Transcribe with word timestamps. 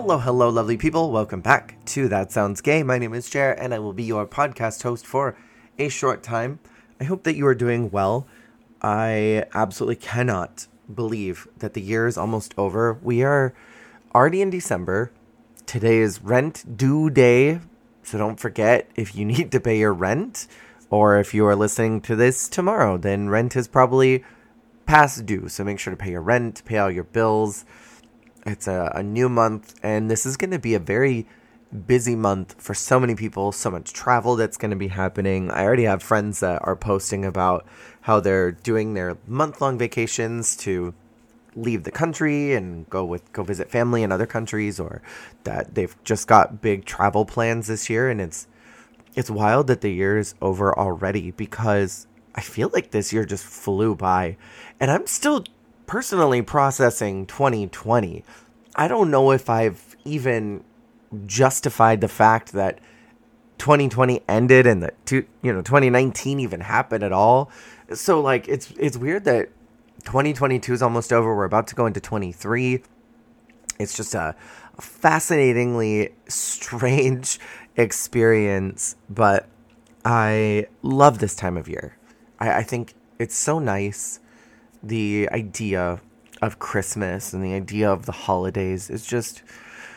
Hello, 0.00 0.18
hello, 0.18 0.48
lovely 0.48 0.76
people. 0.76 1.10
Welcome 1.10 1.40
back 1.40 1.84
to 1.86 2.06
That 2.06 2.30
Sounds 2.30 2.60
Gay. 2.60 2.84
My 2.84 2.98
name 2.98 3.12
is 3.14 3.28
Jer, 3.28 3.50
and 3.50 3.74
I 3.74 3.80
will 3.80 3.92
be 3.92 4.04
your 4.04 4.28
podcast 4.28 4.84
host 4.84 5.04
for 5.04 5.36
a 5.76 5.88
short 5.88 6.22
time. 6.22 6.60
I 7.00 7.04
hope 7.04 7.24
that 7.24 7.34
you 7.34 7.44
are 7.48 7.54
doing 7.54 7.90
well. 7.90 8.24
I 8.80 9.44
absolutely 9.54 9.96
cannot 9.96 10.68
believe 10.94 11.48
that 11.58 11.74
the 11.74 11.80
year 11.80 12.06
is 12.06 12.16
almost 12.16 12.54
over. 12.56 12.92
We 13.02 13.24
are 13.24 13.52
already 14.14 14.40
in 14.40 14.50
December. 14.50 15.10
Today 15.66 15.98
is 15.98 16.22
rent 16.22 16.76
due 16.76 17.10
day, 17.10 17.58
so 18.04 18.18
don't 18.18 18.38
forget 18.38 18.88
if 18.94 19.16
you 19.16 19.24
need 19.34 19.50
to 19.50 19.58
pay 19.58 19.80
your 19.80 19.92
rent, 19.92 20.46
or 20.90 21.18
if 21.18 21.34
you 21.34 21.44
are 21.44 21.56
listening 21.56 22.02
to 22.02 22.14
this 22.14 22.48
tomorrow, 22.48 22.98
then 22.98 23.30
rent 23.30 23.56
is 23.56 23.66
probably 23.66 24.24
past 24.86 25.26
due. 25.26 25.48
So 25.48 25.64
make 25.64 25.80
sure 25.80 25.90
to 25.90 25.96
pay 25.96 26.12
your 26.12 26.22
rent, 26.22 26.64
pay 26.64 26.78
all 26.78 26.88
your 26.88 27.02
bills 27.02 27.64
it's 28.46 28.66
a, 28.66 28.92
a 28.94 29.02
new 29.02 29.28
month, 29.28 29.74
and 29.82 30.10
this 30.10 30.26
is 30.26 30.36
going 30.36 30.50
to 30.50 30.58
be 30.58 30.74
a 30.74 30.78
very 30.78 31.26
busy 31.86 32.16
month 32.16 32.54
for 32.58 32.74
so 32.74 32.98
many 32.98 33.14
people, 33.14 33.52
so 33.52 33.70
much 33.70 33.92
travel 33.92 34.36
that's 34.36 34.56
going 34.56 34.70
to 34.70 34.76
be 34.76 34.88
happening. 34.88 35.50
I 35.50 35.64
already 35.64 35.84
have 35.84 36.02
friends 36.02 36.40
that 36.40 36.66
are 36.66 36.76
posting 36.76 37.24
about 37.24 37.66
how 38.02 38.20
they're 38.20 38.52
doing 38.52 38.94
their 38.94 39.18
month 39.26 39.60
long 39.60 39.78
vacations 39.78 40.56
to 40.58 40.94
leave 41.54 41.84
the 41.84 41.90
country 41.90 42.54
and 42.54 42.88
go 42.88 43.04
with 43.04 43.32
go 43.32 43.42
visit 43.42 43.70
family 43.70 44.02
in 44.02 44.12
other 44.12 44.26
countries 44.26 44.78
or 44.78 45.02
that 45.44 45.74
they've 45.74 45.96
just 46.04 46.28
got 46.28 46.60
big 46.60 46.84
travel 46.84 47.24
plans 47.24 47.66
this 47.66 47.90
year 47.90 48.08
and 48.08 48.20
it's 48.20 48.46
it's 49.16 49.30
wild 49.30 49.66
that 49.66 49.80
the 49.80 49.90
year 49.90 50.18
is 50.18 50.34
over 50.40 50.76
already 50.78 51.32
because 51.32 52.06
I 52.34 52.42
feel 52.42 52.70
like 52.72 52.92
this 52.92 53.12
year 53.12 53.24
just 53.24 53.44
flew 53.44 53.96
by 53.96 54.36
and 54.78 54.90
I'm 54.90 55.06
still 55.06 55.44
personally 55.88 56.42
processing 56.42 57.26
2020. 57.26 58.22
I 58.76 58.86
don't 58.86 59.10
know 59.10 59.32
if 59.32 59.50
I've 59.50 59.96
even 60.04 60.62
justified 61.26 62.00
the 62.00 62.08
fact 62.08 62.52
that 62.52 62.78
2020 63.56 64.22
ended 64.28 64.66
and 64.68 64.82
that 64.84 64.94
two, 65.04 65.24
you 65.42 65.52
know 65.52 65.62
2019 65.62 66.38
even 66.38 66.60
happened 66.60 67.02
at 67.02 67.10
all. 67.10 67.50
So 67.92 68.20
like 68.20 68.46
it's 68.46 68.70
it's 68.78 68.96
weird 68.96 69.24
that 69.24 69.48
2022 70.04 70.72
is 70.72 70.82
almost 70.82 71.12
over. 71.12 71.34
We're 71.34 71.44
about 71.44 71.66
to 71.68 71.74
go 71.74 71.86
into 71.86 72.00
23. 72.00 72.82
It's 73.80 73.96
just 73.96 74.14
a, 74.14 74.36
fascinatingly 74.80 76.14
strange 76.28 77.40
experience, 77.76 78.94
but 79.10 79.48
I 80.04 80.68
love 80.82 81.18
this 81.18 81.34
time 81.34 81.56
of 81.56 81.68
year. 81.68 81.96
I, 82.38 82.58
I 82.58 82.62
think 82.62 82.94
it's 83.18 83.34
so 83.34 83.58
nice 83.58 84.20
the 84.82 85.28
idea 85.32 86.00
of 86.40 86.58
Christmas 86.58 87.32
and 87.32 87.44
the 87.44 87.54
idea 87.54 87.90
of 87.90 88.06
the 88.06 88.12
holidays 88.12 88.90
is 88.90 89.04
just 89.06 89.42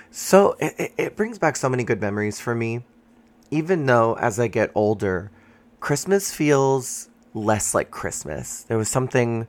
so 0.10 0.56
it, 0.60 0.94
it 0.98 1.16
brings 1.16 1.40
back 1.40 1.56
so 1.56 1.70
many 1.70 1.84
good 1.84 2.02
memories 2.02 2.40
for 2.40 2.54
me. 2.54 2.84
Even 3.50 3.86
though 3.86 4.16
as 4.16 4.40
I 4.40 4.48
get 4.48 4.72
older, 4.76 5.32
Christmas 5.80 6.34
feels 6.34 7.10
less 7.34 7.74
like 7.74 7.92
Christmas. 7.92 8.64
There 8.64 8.78
was 8.78 8.90
something 8.90 9.48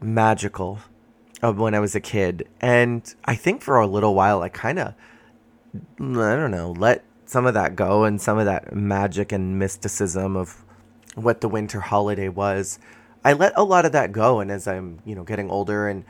magical 0.00 0.80
of 1.42 1.58
when 1.58 1.74
I 1.74 1.80
was 1.80 1.94
a 1.94 2.00
kid. 2.00 2.48
And 2.60 3.14
I 3.24 3.34
think 3.34 3.62
for 3.62 3.78
a 3.78 3.86
little 3.86 4.14
while 4.14 4.42
I 4.42 4.48
kind 4.48 4.78
of 4.78 4.94
I 5.74 6.36
don't 6.36 6.50
know, 6.50 6.72
let 6.72 7.04
some 7.26 7.46
of 7.46 7.54
that 7.54 7.74
go 7.74 8.04
and 8.04 8.20
some 8.20 8.38
of 8.38 8.44
that 8.44 8.74
magic 8.74 9.32
and 9.32 9.58
mysticism 9.58 10.36
of 10.36 10.64
what 11.14 11.40
the 11.40 11.48
winter 11.48 11.80
holiday 11.80 12.28
was. 12.28 12.78
I 13.24 13.32
let 13.32 13.52
a 13.56 13.64
lot 13.64 13.86
of 13.86 13.92
that 13.92 14.12
go, 14.12 14.40
and 14.40 14.50
as 14.50 14.68
I'm 14.68 15.00
you 15.04 15.14
know 15.14 15.24
getting 15.24 15.50
older 15.50 15.88
and 15.88 16.04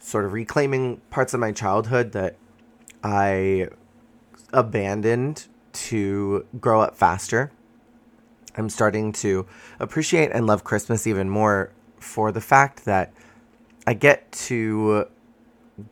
sort 0.00 0.24
of 0.24 0.32
reclaiming 0.32 1.00
parts 1.10 1.34
of 1.34 1.40
my 1.40 1.52
childhood 1.52 2.12
that 2.12 2.36
I 3.02 3.68
abandoned 4.52 5.46
to 5.72 6.46
grow 6.60 6.80
up 6.80 6.96
faster, 6.96 7.50
I'm 8.56 8.68
starting 8.68 9.12
to 9.12 9.46
appreciate 9.80 10.30
and 10.32 10.46
love 10.46 10.64
Christmas 10.64 11.06
even 11.06 11.28
more 11.30 11.70
for 11.98 12.32
the 12.32 12.40
fact 12.40 12.84
that 12.84 13.12
I 13.86 13.94
get 13.94 14.30
to 14.32 15.06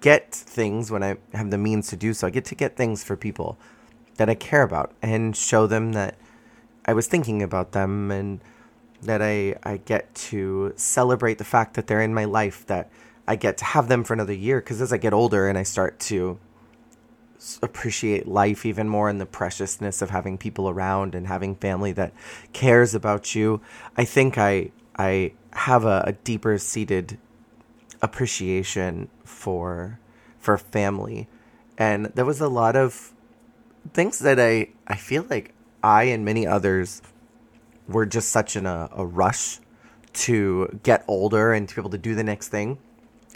get 0.01 0.33
things 0.33 0.91
when 0.91 1.03
I 1.03 1.17
have 1.33 1.51
the 1.51 1.59
means 1.59 1.89
to 1.89 1.97
do 1.97 2.13
so. 2.13 2.27
I 2.27 2.31
get 2.31 2.45
to 2.47 2.55
get 2.55 2.77
things 2.77 3.05
for 3.05 3.17
people 3.17 3.57
that 4.17 4.29
I 4.29 4.35
care 4.35 4.63
about 4.63 4.93
and 5.01 5.37
show 5.37 5.67
them 5.67 5.93
that 5.93 6.17
I 6.85 6.93
was 6.93 7.07
thinking 7.07 7.43
about 7.43 7.73
them 7.73 8.11
and 8.11 8.41
that 9.03 9.23
I, 9.23 9.57
I 9.63 9.79
get 9.79 10.15
to 10.15 10.73
celebrate 10.77 11.39
the 11.39 11.45
fact 11.45 11.75
that 11.75 11.87
they're 11.87 12.01
in 12.01 12.15
my 12.15 12.25
life, 12.25 12.67
that 12.67 12.91
I 13.27 13.37
get 13.37 13.59
to 13.59 13.65
have 13.65 13.89
them 13.89 14.05
for 14.05 14.15
another 14.15 14.33
year. 14.33 14.61
Because 14.61 14.81
as 14.81 14.93
I 14.93 14.97
get 14.97 15.13
older 15.13 15.49
and 15.49 15.59
I 15.59 15.63
start 15.63 15.99
to 16.01 16.39
appreciate 17.63 18.27
life 18.27 18.65
even 18.65 18.89
more 18.89 19.09
and 19.09 19.21
the 19.21 19.27
preciousness 19.27 20.03
of 20.03 20.11
having 20.11 20.39
people 20.39 20.69
around 20.69 21.15
and 21.15 21.27
having 21.27 21.55
family 21.57 21.93
that 21.93 22.13
cares 22.53 22.95
about 22.95 23.35
you, 23.35 23.61
I 23.97 24.05
think 24.05 24.39
I 24.39 24.71
I 24.99 25.33
have 25.53 25.85
a, 25.85 26.05
a 26.07 26.13
deeper 26.13 26.59
seated 26.59 27.19
appreciation 28.03 29.09
for 29.25 29.99
for 30.39 30.57
family. 30.59 31.29
And 31.79 32.07
there 32.15 32.25
was 32.25 32.41
a 32.41 32.49
lot 32.49 32.77
of 32.77 33.13
things 33.93 34.19
that 34.21 34.41
I 34.41 34.69
I 34.87 34.97
feel 34.97 35.27
like 35.29 35.53
I 35.83 36.05
and 36.05 36.25
many 36.25 36.47
others 36.47 37.03
we're 37.89 38.07
just 38.07 38.31
such 38.31 38.57
in 38.57 38.67
a, 38.67 38.89
a 38.93 39.05
rush 39.05 39.61
to 40.13 40.79
get 40.83 41.05
older 41.07 41.53
and 41.53 41.69
to 41.69 41.75
be 41.75 41.81
able 41.81 41.91
to 41.91 41.99
do 41.99 42.15
the 42.15 42.25
next 42.25 42.49
thing 42.49 42.79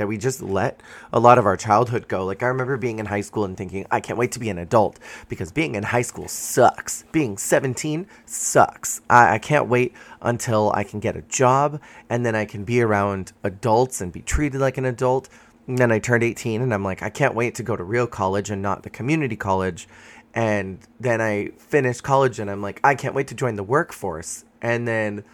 that 0.01 0.07
we 0.07 0.17
just 0.17 0.41
let 0.41 0.83
a 1.13 1.21
lot 1.21 1.37
of 1.37 1.45
our 1.45 1.59
childhood 1.59 2.09
go. 2.09 2.25
Like 2.25 2.43
I 2.43 2.47
remember 2.47 2.79
being 2.79 2.99
in 2.99 3.07
high 3.07 3.21
school 3.21 3.45
and 3.45 3.55
thinking, 3.55 3.87
I 3.91 4.01
can't 4.01 4.19
wait 4.19 4.33
to 4.33 4.39
be 4.39 4.49
an 4.49 4.57
adult 4.57 4.99
because 5.29 5.53
being 5.53 5.75
in 5.75 5.83
high 5.83 6.03
school 6.03 6.27
sucks. 6.27 7.05
Being 7.13 7.37
17 7.37 8.07
sucks. 8.25 9.03
I, 9.11 9.35
I 9.35 9.39
can't 9.39 9.69
wait 9.69 9.93
until 10.23 10.73
I 10.75 10.85
can 10.85 11.01
get 11.01 11.17
a 11.17 11.23
job 11.23 11.83
and 12.09 12.25
then 12.25 12.35
I 12.35 12.47
can 12.47 12.65
be 12.65 12.81
around 12.81 13.33
adults 13.45 14.01
and 14.01 14.11
be 14.11 14.23
treated 14.23 14.59
like 14.59 14.79
an 14.79 14.87
adult. 14.87 15.29
And 15.67 15.77
then 15.77 15.93
I 15.93 15.99
turned 15.99 16.25
18 16.25 16.63
and 16.63 16.73
I'm 16.73 16.83
like, 16.83 17.03
I 17.03 17.11
can't 17.11 17.35
wait 17.35 17.55
to 17.57 17.63
go 17.63 17.77
to 17.77 17.85
real 17.85 18.07
college 18.07 18.49
and 18.49 18.63
not 18.63 18.85
the 18.85 18.91
community 18.91 19.37
college 19.37 19.87
and 20.35 20.79
then 20.99 21.21
I 21.21 21.51
finished 21.59 22.03
college 22.03 22.39
and 22.39 22.51
I'm 22.51 22.63
like, 22.63 22.81
I 22.85 22.95
can't 22.95 23.15
wait 23.15 23.29
to 23.29 23.35
join 23.35 23.57
the 23.57 23.65
workforce. 23.65 24.45
And 24.63 24.87
then 24.87 25.25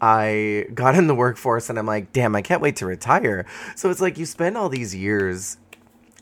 I 0.00 0.66
got 0.74 0.94
in 0.94 1.06
the 1.06 1.14
workforce 1.14 1.68
and 1.68 1.78
I'm 1.78 1.86
like, 1.86 2.12
damn, 2.12 2.36
I 2.36 2.42
can't 2.42 2.62
wait 2.62 2.76
to 2.76 2.86
retire. 2.86 3.46
So 3.74 3.90
it's 3.90 4.00
like 4.00 4.18
you 4.18 4.26
spend 4.26 4.56
all 4.56 4.68
these 4.68 4.94
years 4.94 5.58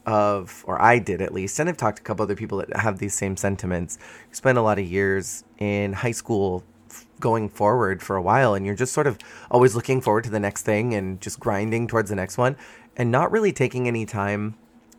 of, 0.07 0.65
or 0.67 0.81
I 0.81 0.99
did 0.99 1.21
at 1.21 1.35
least, 1.35 1.59
and 1.59 1.69
I've 1.69 1.77
talked 1.77 1.99
to 1.99 2.03
a 2.03 2.05
couple 2.05 2.23
other 2.23 2.35
people 2.35 2.59
that 2.59 2.75
have 2.77 2.99
these 2.99 3.15
same 3.15 3.37
sentiments. 3.37 3.99
You 4.31 4.35
spend 4.35 4.57
a 4.57 4.63
lot 4.63 4.79
of 4.79 4.87
years 4.87 5.45
in 5.59 5.93
high 5.93 6.13
school 6.13 6.65
going 7.21 7.49
forward 7.49 8.03
for 8.03 8.17
a 8.17 8.23
while 8.23 8.55
and 8.55 8.65
you're 8.65 8.75
just 8.75 8.93
sort 8.93 9.07
of 9.07 9.19
always 9.51 9.77
looking 9.77 10.01
forward 10.01 10.25
to 10.25 10.31
the 10.31 10.41
next 10.41 10.63
thing 10.63 10.95
and 10.95 11.21
just 11.21 11.39
grinding 11.39 11.87
towards 11.87 12.09
the 12.09 12.17
next 12.17 12.39
one 12.39 12.57
and 12.97 13.11
not 13.11 13.31
really 13.31 13.53
taking 13.53 13.87
any 13.87 14.07
time 14.07 14.55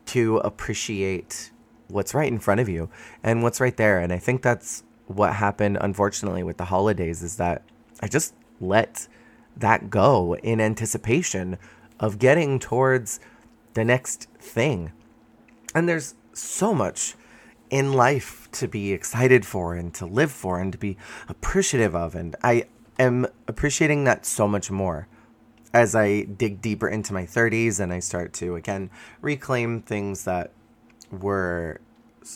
to 0.06 0.38
appreciate 0.38 1.52
what's 1.92 2.14
right 2.14 2.32
in 2.32 2.40
front 2.40 2.62
of 2.62 2.70
you 2.70 2.90
and 3.24 3.44
what's 3.44 3.60
right 3.60 3.76
there. 3.78 4.00
And 4.00 4.12
I 4.12 4.18
think 4.18 4.42
that's 4.42 4.84
what 5.08 5.36
happened, 5.36 5.78
unfortunately, 5.82 6.44
with 6.44 6.58
the 6.58 6.66
holidays 6.66 7.22
is 7.22 7.38
that 7.38 7.64
I 8.02 8.08
just 8.08 8.34
let 8.60 9.08
that 9.58 9.90
go 9.90 10.36
in 10.38 10.62
anticipation 10.62 11.58
of 12.00 12.20
getting 12.20 12.60
towards 12.60 13.20
the 13.74 13.84
next 13.84 14.28
thing. 14.40 14.92
And 15.76 15.88
there's 15.88 16.16
so 16.34 16.74
much 16.74 17.16
in 17.70 17.94
life 17.94 18.50
to 18.52 18.68
be 18.68 18.92
excited 18.92 19.46
for 19.46 19.76
and 19.76 19.94
to 19.94 20.06
live 20.06 20.32
for 20.32 20.60
and 20.60 20.72
to 20.72 20.78
be 20.78 20.98
appreciative 21.30 21.96
of. 21.96 22.16
And 22.16 22.36
I 22.44 22.66
am 23.00 23.28
appreciating 23.48 24.04
that 24.06 24.26
so 24.26 24.48
much 24.48 24.70
more 24.70 25.08
as 25.74 25.96
I 25.96 26.24
dig 26.24 26.62
deeper 26.62 26.90
into 26.90 27.14
my 27.14 27.24
30s 27.26 27.80
and 27.80 27.94
I 27.94 28.00
start 28.00 28.34
to, 28.34 28.56
again, 28.56 28.90
reclaim 29.22 29.82
things 29.82 30.26
that 30.26 30.52
were 31.12 31.80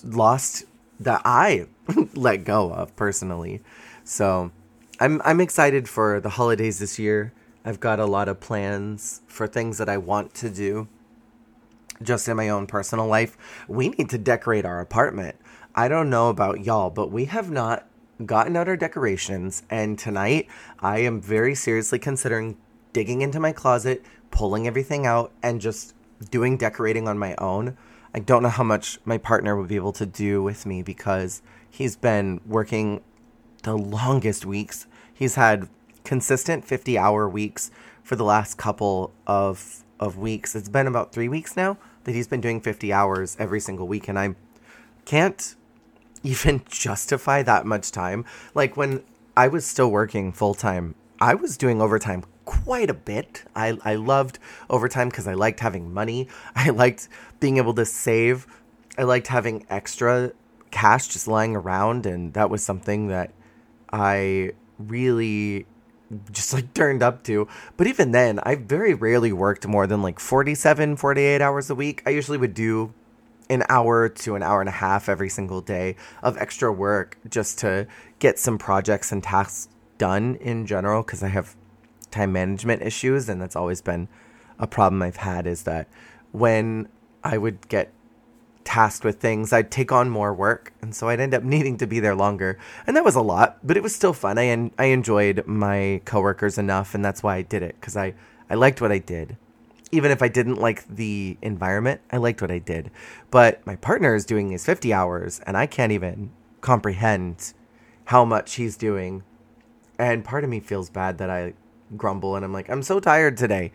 lost 0.04 0.66
that 1.00 1.22
I 1.26 1.68
let 2.14 2.44
go 2.44 2.72
of 2.72 2.96
personally. 2.96 3.62
So 4.04 4.52
I'm 5.00 5.22
I'm 5.26 5.42
excited 5.42 5.90
for 5.90 6.20
the 6.20 6.30
holidays 6.30 6.80
this 6.80 7.00
year. 7.00 7.34
I've 7.64 7.80
got 7.80 8.00
a 8.00 8.06
lot 8.06 8.28
of 8.28 8.40
plans 8.40 9.22
for 9.28 9.48
things 9.48 9.78
that 9.80 9.90
I 9.90 9.98
want 9.98 10.34
to 10.36 10.50
do 10.50 10.88
just 12.02 12.28
in 12.28 12.38
my 12.38 12.50
own 12.50 12.68
personal 12.68 13.08
life. 13.08 13.38
We 13.68 13.90
need 13.90 14.10
to 14.10 14.18
decorate 14.18 14.66
our 14.66 14.80
apartment. 14.80 15.36
I 15.74 15.88
don't 15.88 16.10
know 16.10 16.30
about 16.30 16.64
y'all, 16.64 16.90
but 16.90 17.12
we 17.12 17.26
have 17.26 17.50
not 17.50 17.88
gotten 18.26 18.56
out 18.56 18.70
our 18.70 18.78
decorations 18.78 19.64
and 19.70 20.00
tonight 20.00 20.48
I 20.80 21.00
am 21.00 21.20
very 21.20 21.54
seriously 21.54 22.00
considering 22.00 22.56
digging 22.94 23.22
into 23.22 23.42
my 23.42 23.52
closet, 23.52 24.06
pulling 24.32 24.68
everything 24.68 25.06
out 25.06 25.34
and 25.44 25.60
just 25.60 25.94
doing 26.32 26.56
decorating 26.56 27.10
on 27.10 27.18
my 27.18 27.36
own 27.40 27.76
I 28.16 28.20
don't 28.20 28.42
know 28.42 28.50
how 28.50 28.64
much 28.64 28.98
my 29.04 29.18
partner 29.18 29.58
would 29.58 29.68
be 29.68 29.76
able 29.76 29.92
to 29.92 30.06
do 30.06 30.42
with 30.42 30.66
me 30.66 30.82
because 30.82 31.42
he's 31.70 31.98
been 31.98 32.40
working 32.46 33.02
the 33.64 33.78
longest 33.78 34.46
weeks. 34.46 34.88
He's 35.14 35.36
had 35.36 35.68
consistent 36.06 36.64
50 36.64 36.98
hour 36.98 37.28
weeks 37.28 37.72
for 38.04 38.16
the 38.16 38.24
last 38.24 38.58
couple 38.58 39.12
of 39.28 39.84
of 40.00 40.18
weeks. 40.18 40.56
It's 40.56 40.70
been 40.70 40.88
about 40.88 41.12
3 41.12 41.28
weeks 41.28 41.58
now, 41.58 41.78
that 42.06 42.14
he's 42.14 42.28
been 42.28 42.40
doing 42.40 42.62
50 42.62 42.94
hours 42.94 43.36
every 43.38 43.60
single 43.60 43.86
week, 43.88 44.08
and 44.08 44.18
I 44.18 44.36
can't 45.04 45.56
even 46.24 46.62
justify 46.70 47.44
that 47.44 47.66
much 47.66 47.92
time. 47.92 48.24
Like 48.54 48.78
when 48.78 49.04
I 49.36 49.50
was 49.50 49.66
still 49.66 49.92
working 49.92 50.32
full 50.32 50.54
time, 50.54 50.96
I 51.20 51.36
was 51.36 51.58
doing 51.58 51.82
overtime 51.82 52.24
quite 52.66 52.90
a 52.90 52.96
bit. 52.96 53.44
I, 53.56 53.78
I 53.86 53.94
loved 53.96 54.40
overtime 54.72 55.10
because 55.10 55.28
I 55.28 55.36
liked 55.36 55.60
having 55.60 55.94
money. 55.94 56.28
I 56.56 56.72
liked 56.72 57.08
being 57.40 57.58
able 57.58 57.76
to 57.76 57.86
save. 57.86 58.48
I 58.98 59.04
liked 59.04 59.28
having 59.28 59.66
extra 59.70 60.32
cash 60.72 61.08
just 61.08 61.28
lying 61.28 61.56
around. 61.56 62.06
And 62.08 62.34
that 62.34 62.50
was 62.50 62.66
something 62.66 63.08
that 63.08 63.32
I 63.94 64.54
really 64.80 65.68
just 66.32 66.54
like 66.54 66.74
turned 66.74 67.04
up 67.04 67.24
to. 67.26 67.48
But 67.78 67.86
even 67.86 68.12
then, 68.12 68.40
I 68.42 68.56
very 68.56 68.96
rarely 68.96 69.32
worked 69.32 69.68
more 69.68 69.86
than 69.86 70.02
like 70.02 70.20
47, 70.20 70.98
48 70.98 71.42
hours 71.42 71.70
a 71.70 71.76
week. 71.76 72.02
I 72.06 72.10
usually 72.10 72.40
would 72.40 72.56
do 72.56 72.94
an 73.48 73.64
hour 73.70 74.10
to 74.10 74.34
an 74.34 74.42
hour 74.42 74.60
and 74.60 74.70
a 74.70 74.74
half 74.74 75.08
every 75.08 75.30
single 75.30 75.62
day 75.62 75.96
of 76.24 76.36
extra 76.38 76.74
work 76.74 77.20
just 77.30 77.60
to 77.60 77.86
get 78.18 78.40
some 78.40 78.58
projects 78.58 79.12
and 79.12 79.22
tasks 79.22 79.70
done 80.00 80.36
in 80.42 80.66
general 80.66 81.04
because 81.04 81.22
I 81.22 81.28
have 81.28 81.56
time 82.16 82.32
management 82.32 82.82
issues 82.82 83.30
and 83.30 83.42
that's 83.42 83.56
always 83.56 83.82
been 83.82 84.08
a 84.58 84.68
problem 84.68 85.02
I've 85.02 85.18
had 85.18 85.46
is 85.46 85.64
that 85.64 85.88
when 86.32 86.88
I 87.24 87.38
would 87.38 87.68
get 87.68 87.92
tasked 88.64 89.04
with 89.04 89.20
things, 89.20 89.54
I'd 89.54 89.70
take 89.70 89.92
on 89.92 90.10
more 90.10 90.34
work, 90.34 90.74
and 90.82 90.96
so 90.96 91.10
I'd 91.10 91.20
end 91.20 91.34
up 91.34 91.44
needing 91.56 91.78
to 91.78 91.88
be 91.88 92.00
there 92.00 92.16
longer. 92.16 92.58
And 92.88 92.96
that 92.96 93.06
was 93.06 93.16
a 93.16 93.22
lot, 93.22 93.60
but 93.64 93.78
it 93.78 93.84
was 93.84 93.94
still 93.94 94.14
fun. 94.14 94.38
I 94.38 94.48
en- 94.48 94.72
I 94.78 94.86
enjoyed 94.86 95.46
my 95.46 96.02
coworkers 96.06 96.58
enough, 96.58 96.96
and 96.96 97.04
that's 97.04 97.22
why 97.22 97.36
I 97.36 97.42
did 97.42 97.62
it 97.64 97.76
because 97.80 97.96
I 97.98 98.14
I 98.50 98.56
liked 98.56 98.82
what 98.82 98.92
I 98.92 98.98
did. 98.98 99.38
Even 99.92 100.12
if 100.12 100.22
I 100.22 100.28
didn't 100.28 100.56
like 100.60 100.88
the 100.88 101.38
environment, 101.42 102.02
I 102.12 102.18
liked 102.18 102.42
what 102.42 102.52
I 102.52 102.60
did. 102.60 102.92
But 103.32 103.66
my 103.66 103.76
partner 103.76 104.16
is 104.16 104.26
doing 104.26 104.50
these 104.50 104.66
50 104.66 104.92
hours, 104.92 105.40
and 105.46 105.56
I 105.56 105.68
can't 105.68 105.92
even 105.92 106.32
comprehend 106.62 107.54
how 108.06 108.26
much 108.26 108.56
he's 108.56 108.76
doing. 108.76 109.24
And 109.98 110.26
part 110.26 110.44
of 110.44 110.50
me 110.50 110.60
feels 110.60 110.90
bad 110.90 111.18
that 111.20 111.30
I 111.30 111.54
grumble 111.96 112.36
and 112.36 112.44
I'm 112.44 112.54
like, 112.54 112.70
I'm 112.70 112.84
so 112.84 113.00
tired 113.00 113.38
today. 113.38 113.72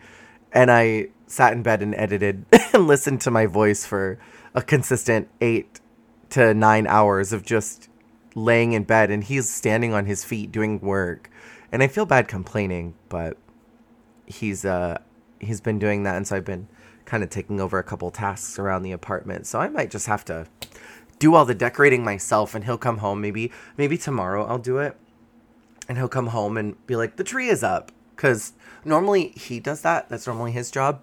And 0.51 0.69
I 0.71 1.09
sat 1.27 1.53
in 1.53 1.63
bed 1.63 1.81
and 1.81 1.95
edited 1.95 2.45
and 2.73 2.87
listened 2.87 3.21
to 3.21 3.31
my 3.31 3.45
voice 3.45 3.85
for 3.85 4.19
a 4.53 4.61
consistent 4.61 5.29
eight 5.39 5.79
to 6.31 6.53
nine 6.53 6.87
hours 6.87 7.33
of 7.33 7.43
just 7.43 7.89
laying 8.35 8.73
in 8.73 8.83
bed 8.83 9.11
and 9.11 9.23
he's 9.23 9.49
standing 9.49 9.93
on 9.93 10.05
his 10.05 10.23
feet 10.23 10.51
doing 10.51 10.79
work. 10.79 11.29
And 11.71 11.81
I 11.81 11.87
feel 11.87 12.05
bad 12.05 12.27
complaining, 12.27 12.95
but 13.09 13.37
he's 14.25 14.63
uh 14.65 14.97
he's 15.39 15.59
been 15.59 15.79
doing 15.79 16.03
that 16.03 16.15
and 16.15 16.25
so 16.27 16.37
I've 16.37 16.45
been 16.45 16.67
kind 17.03 17.23
of 17.23 17.29
taking 17.29 17.59
over 17.59 17.77
a 17.77 17.83
couple 17.83 18.09
tasks 18.11 18.57
around 18.59 18.83
the 18.83 18.91
apartment. 18.91 19.47
So 19.47 19.59
I 19.59 19.67
might 19.67 19.89
just 19.89 20.07
have 20.07 20.23
to 20.25 20.47
do 21.19 21.35
all 21.35 21.45
the 21.45 21.55
decorating 21.55 22.03
myself 22.03 22.55
and 22.55 22.63
he'll 22.65 22.77
come 22.77 22.99
home 22.99 23.21
maybe 23.21 23.51
maybe 23.77 23.97
tomorrow 23.97 24.45
I'll 24.45 24.57
do 24.59 24.77
it. 24.79 24.97
And 25.89 25.97
he'll 25.97 26.07
come 26.07 26.27
home 26.27 26.57
and 26.57 26.85
be 26.87 26.95
like 26.95 27.17
the 27.17 27.23
tree 27.23 27.49
is 27.49 27.63
up 27.63 27.91
cuz 28.21 28.53
normally 28.85 29.29
he 29.29 29.59
does 29.59 29.81
that. 29.81 30.09
That's 30.09 30.27
normally 30.27 30.51
his 30.51 30.69
job. 30.69 31.01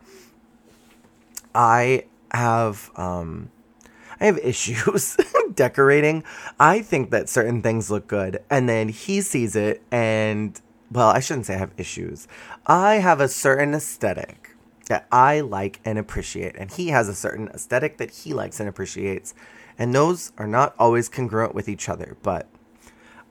I 1.55 2.05
have 2.31 2.91
um 2.97 3.51
I 4.21 4.27
have 4.27 4.39
issues 4.43 5.17
decorating. 5.55 6.25
I 6.59 6.83
think 6.83 7.11
that 7.11 7.29
certain 7.29 7.63
things 7.63 7.91
look 7.91 8.07
good 8.07 8.43
and 8.49 8.69
then 8.69 8.89
he 8.89 9.21
sees 9.21 9.57
it 9.57 9.83
and 9.91 10.61
well, 10.91 11.09
I 11.09 11.21
shouldn't 11.21 11.47
say 11.47 11.55
I 11.55 11.59
have 11.59 11.73
issues. 11.77 12.29
I 12.67 12.95
have 12.95 13.21
a 13.21 13.29
certain 13.29 13.75
aesthetic 13.75 14.57
that 14.87 15.07
I 15.13 15.41
like 15.41 15.81
and 15.85 15.99
appreciate 15.99 16.57
and 16.57 16.71
he 16.71 16.89
has 16.89 17.09
a 17.09 17.15
certain 17.15 17.49
aesthetic 17.49 17.99
that 17.99 18.11
he 18.11 18.33
likes 18.33 18.61
and 18.61 18.69
appreciates. 18.69 19.35
And 19.81 19.95
those 19.95 20.33
are 20.39 20.47
not 20.47 20.75
always 20.79 21.09
congruent 21.09 21.55
with 21.55 21.69
each 21.69 21.89
other, 21.89 22.17
but 22.23 22.49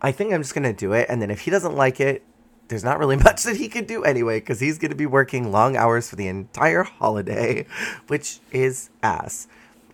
I 0.01 0.11
think 0.11 0.33
I'm 0.33 0.43
just 0.43 0.53
to 0.53 0.73
do 0.73 0.93
it 0.93 1.07
and 1.09 1.21
then 1.21 1.31
if 1.31 1.41
he 1.41 1.51
doesn't 1.51 1.75
like 1.75 1.99
it, 1.99 2.23
there's 2.67 2.83
not 2.83 2.99
really 2.99 3.15
much 3.23 3.43
that 3.43 3.57
he 3.57 3.67
can 3.67 3.85
do 3.85 4.03
anyway 4.03 4.39
because 4.39 4.59
he's 4.59 4.77
going 4.77 4.91
to 4.91 4.95
be 4.95 5.05
working 5.05 5.51
long 5.51 5.75
hours 5.75 6.09
for 6.09 6.15
the 6.15 6.27
entire 6.27 6.83
holiday, 6.83 7.65
which 8.07 8.39
is 8.51 8.89
ass. 9.01 9.47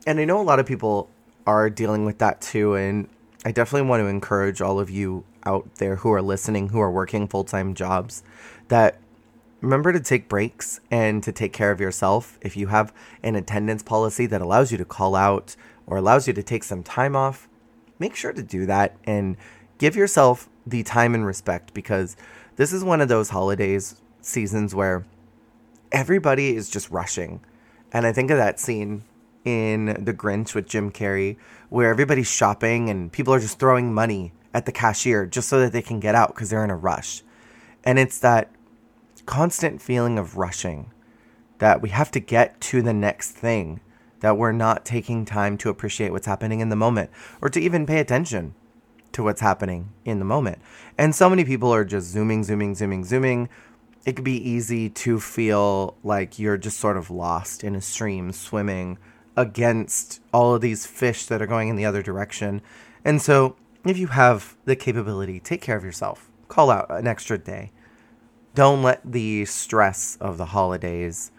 And 0.05 0.19
I 0.19 0.25
know 0.25 0.39
a 0.39 0.43
lot 0.43 0.59
of 0.59 0.65
people 0.65 1.09
are 1.45 1.69
dealing 1.69 2.05
with 2.05 2.17
that 2.19 2.41
too. 2.41 2.75
And 2.75 3.07
I 3.45 3.51
definitely 3.51 3.87
want 3.87 4.01
to 4.01 4.07
encourage 4.07 4.61
all 4.61 4.79
of 4.79 4.89
you 4.89 5.23
out 5.45 5.75
there 5.75 5.97
who 5.97 6.11
are 6.13 6.21
listening, 6.21 6.69
who 6.69 6.79
are 6.79 6.91
working 6.91 7.27
full 7.27 7.43
time 7.43 7.73
jobs, 7.73 8.23
that 8.69 8.97
remember 9.61 9.93
to 9.93 9.99
take 9.99 10.29
breaks 10.29 10.79
and 10.91 11.23
to 11.23 11.31
take 11.31 11.53
care 11.53 11.71
of 11.71 11.79
yourself. 11.79 12.37
If 12.41 12.57
you 12.57 12.67
have 12.67 12.93
an 13.21 13.35
attendance 13.35 13.83
policy 13.83 14.25
that 14.27 14.41
allows 14.41 14.71
you 14.71 14.77
to 14.77 14.85
call 14.85 15.15
out 15.15 15.55
or 15.85 15.97
allows 15.97 16.27
you 16.27 16.33
to 16.33 16.43
take 16.43 16.63
some 16.63 16.83
time 16.83 17.15
off, 17.15 17.47
make 17.99 18.15
sure 18.15 18.33
to 18.33 18.43
do 18.43 18.65
that 18.65 18.95
and 19.05 19.37
give 19.77 19.95
yourself 19.95 20.49
the 20.65 20.83
time 20.83 21.13
and 21.13 21.25
respect 21.25 21.73
because 21.73 22.15
this 22.55 22.73
is 22.73 22.83
one 22.83 23.01
of 23.01 23.07
those 23.07 23.29
holidays 23.29 23.95
seasons 24.21 24.73
where 24.73 25.05
everybody 25.91 26.55
is 26.55 26.69
just 26.69 26.89
rushing. 26.89 27.41
And 27.91 28.05
I 28.05 28.13
think 28.13 28.31
of 28.31 28.37
that 28.37 28.59
scene 28.59 29.03
in 29.45 30.03
The 30.03 30.13
Grinch 30.13 30.55
with 30.55 30.67
Jim 30.67 30.91
Carrey 30.91 31.37
where 31.69 31.89
everybody's 31.89 32.27
shopping 32.27 32.89
and 32.89 33.11
people 33.11 33.33
are 33.33 33.39
just 33.39 33.59
throwing 33.59 33.93
money 33.93 34.31
at 34.53 34.65
the 34.65 34.71
cashier 34.71 35.25
just 35.25 35.49
so 35.49 35.59
that 35.59 35.73
they 35.73 35.81
can 35.81 35.99
get 35.99 36.15
out 36.15 36.29
because 36.29 36.49
they're 36.49 36.63
in 36.63 36.69
a 36.69 36.75
rush. 36.75 37.23
And 37.83 37.99
it's 37.99 38.19
that 38.19 38.51
constant 39.25 39.81
feeling 39.81 40.17
of 40.17 40.37
rushing 40.37 40.91
that 41.59 41.81
we 41.81 41.89
have 41.89 42.11
to 42.11 42.19
get 42.19 42.59
to 42.59 42.81
the 42.81 42.93
next 42.93 43.31
thing, 43.31 43.79
that 44.21 44.37
we're 44.37 44.51
not 44.51 44.85
taking 44.85 45.25
time 45.25 45.57
to 45.57 45.69
appreciate 45.69 46.11
what's 46.11 46.25
happening 46.25 46.59
in 46.59 46.69
the 46.69 46.75
moment 46.75 47.09
or 47.41 47.49
to 47.49 47.59
even 47.59 47.85
pay 47.85 47.99
attention 47.99 48.53
to 49.13 49.23
what's 49.23 49.41
happening 49.41 49.93
in 50.05 50.19
the 50.19 50.25
moment. 50.25 50.59
And 50.97 51.15
so 51.15 51.29
many 51.29 51.45
people 51.45 51.73
are 51.73 51.85
just 51.85 52.07
zooming, 52.07 52.43
zooming, 52.43 52.75
zooming, 52.75 53.05
zooming. 53.05 53.49
It 54.05 54.15
could 54.15 54.25
be 54.25 54.49
easy 54.49 54.89
to 54.89 55.19
feel 55.19 55.95
like 56.03 56.37
you're 56.37 56.57
just 56.57 56.79
sort 56.79 56.97
of 56.97 57.09
lost 57.09 57.63
in 57.63 57.75
a 57.75 57.81
stream, 57.81 58.31
swimming 58.31 58.97
against 59.37 60.21
all 60.33 60.55
of 60.55 60.61
these 60.61 60.85
fish 60.85 61.25
that 61.27 61.41
are 61.41 61.47
going 61.47 61.69
in 61.69 61.75
the 61.75 61.85
other 61.85 62.01
direction. 62.01 62.61
And 63.05 63.21
so, 63.21 63.55
if 63.85 63.97
you 63.97 64.07
have 64.07 64.55
the 64.65 64.75
capability, 64.75 65.39
take 65.39 65.61
care 65.61 65.77
of 65.77 65.83
yourself. 65.83 66.29
Call 66.47 66.69
out 66.69 66.87
an 66.89 67.07
extra 67.07 67.37
day. 67.37 67.71
Don't 68.55 68.83
let 68.83 69.01
the 69.03 69.45
stress 69.45 70.17
of 70.21 70.37
the 70.37 70.45
holidays 70.45 71.31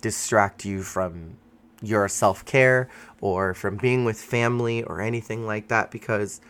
distract 0.00 0.64
you 0.64 0.82
from 0.82 1.38
your 1.80 2.08
self 2.08 2.44
care 2.44 2.88
or 3.20 3.54
from 3.54 3.76
being 3.76 4.04
with 4.04 4.20
family 4.20 4.82
or 4.82 5.00
anything 5.00 5.46
like 5.46 5.68
that 5.68 5.90
because 5.90 6.40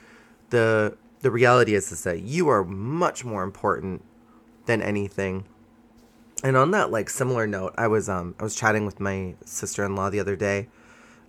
the 0.55 0.97
the 1.21 1.33
reality 1.33 1.75
is, 1.75 1.91
is 1.91 2.05
that 2.05 2.23
you 2.23 2.49
are 2.49 2.63
much 2.63 3.25
more 3.25 3.43
important 3.43 4.05
than 4.67 4.81
anything. 4.81 5.45
And 6.45 6.57
on 6.57 6.71
that 6.71 6.93
like 6.93 7.11
similar 7.11 7.47
note, 7.47 7.75
I 7.77 7.89
was 7.89 8.09
um 8.09 8.37
I 8.39 8.45
was 8.45 8.55
chatting 8.55 8.87
with 8.87 9.01
my 9.01 9.35
sister-in-law 9.45 10.11
the 10.11 10.21
other 10.21 10.37
day 10.37 10.69